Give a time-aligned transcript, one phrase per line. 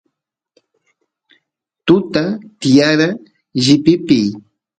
[1.85, 2.23] tuta
[2.59, 3.09] tiyara
[3.63, 4.27] llipipiy